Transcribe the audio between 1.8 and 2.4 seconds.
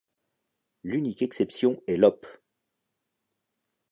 est l'op.